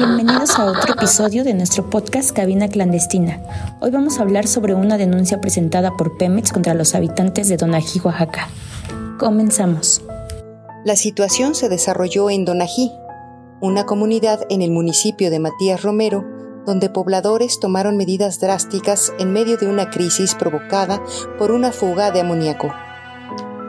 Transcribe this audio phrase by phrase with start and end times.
[0.00, 3.38] Bienvenidos a otro episodio de nuestro podcast Cabina Clandestina.
[3.80, 8.00] Hoy vamos a hablar sobre una denuncia presentada por Pemex contra los habitantes de Donají,
[8.02, 8.48] Oaxaca.
[9.18, 10.00] Comenzamos.
[10.86, 12.90] La situación se desarrolló en Donají,
[13.60, 16.24] una comunidad en el municipio de Matías Romero,
[16.64, 21.02] donde pobladores tomaron medidas drásticas en medio de una crisis provocada
[21.36, 22.72] por una fuga de amoníaco.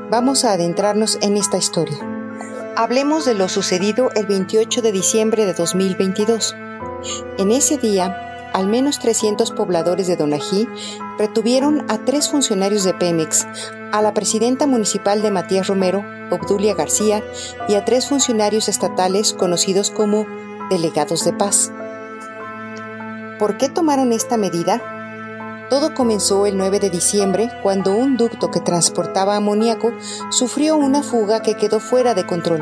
[0.09, 2.10] Vamos a adentrarnos en esta historia.
[2.75, 6.55] Hablemos de lo sucedido el 28 de diciembre de 2022.
[7.37, 10.69] En ese día, al menos 300 pobladores de Donají
[11.17, 13.45] retuvieron a tres funcionarios de Pemex,
[13.91, 17.21] a la presidenta municipal de Matías Romero, Obdulia García,
[17.67, 20.25] y a tres funcionarios estatales conocidos como
[20.69, 21.73] delegados de paz.
[23.37, 25.00] ¿Por qué tomaron esta medida?
[25.71, 29.93] Todo comenzó el 9 de diciembre cuando un ducto que transportaba amoníaco
[30.29, 32.61] sufrió una fuga que quedó fuera de control.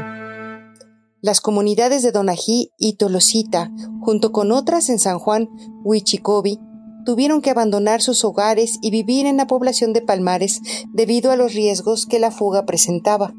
[1.19, 5.49] Las comunidades de Donají y Tolosita, junto con otras en San Juan,
[5.83, 6.59] Huichicobi,
[7.03, 10.61] tuvieron que abandonar sus hogares y vivir en la población de Palmares
[10.93, 13.33] debido a los riesgos que la fuga presentaba.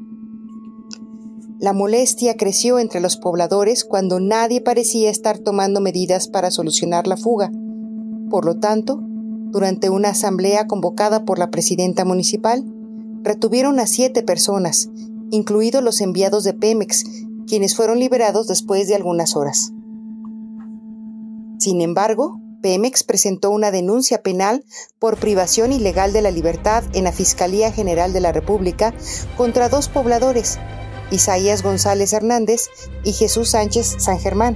[1.61, 7.15] La molestia creció entre los pobladores cuando nadie parecía estar tomando medidas para solucionar la
[7.15, 7.49] fuga.
[8.29, 9.01] Por lo tanto,
[9.51, 12.65] durante una asamblea convocada por la presidenta municipal,
[13.23, 14.89] retuvieron a siete personas,
[15.29, 17.05] incluidos los enviados de Pemex,
[17.47, 19.71] quienes fueron liberados después de algunas horas.
[21.59, 24.63] Sin embargo, Pemex presentó una denuncia penal
[24.99, 28.93] por privación ilegal de la libertad en la Fiscalía General de la República
[29.35, 30.59] contra dos pobladores,
[31.11, 32.69] Isaías González Hernández
[33.03, 34.55] y Jesús Sánchez San Germán,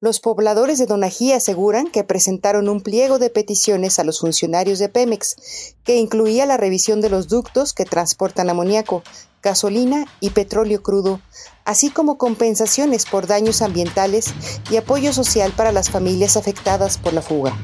[0.00, 4.90] los pobladores de Donají aseguran que presentaron un pliego de peticiones a los funcionarios de
[4.90, 9.02] Pemex, que incluía la revisión de los ductos que transportan amoníaco,
[9.42, 11.20] gasolina y petróleo crudo,
[11.64, 14.34] así como compensaciones por daños ambientales
[14.70, 17.56] y apoyo social para las familias afectadas por la fuga.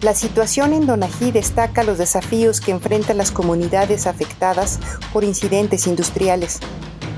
[0.00, 4.80] La situación en Donají destaca los desafíos que enfrentan las comunidades afectadas
[5.12, 6.60] por incidentes industriales,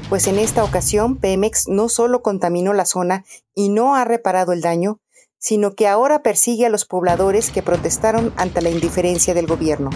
[0.09, 4.61] pues en esta ocasión Pemex no solo contaminó la zona y no ha reparado el
[4.61, 5.01] daño,
[5.39, 9.91] sino que ahora persigue a los pobladores que protestaron ante la indiferencia del gobierno.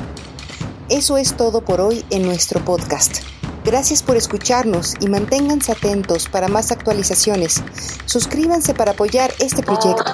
[0.88, 3.18] Eso es todo por hoy en nuestro podcast.
[3.64, 7.62] Gracias por escucharnos y manténganse atentos para más actualizaciones.
[8.06, 10.04] Suscríbanse para apoyar este proyecto.